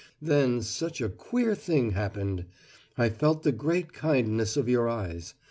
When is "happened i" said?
1.91-3.07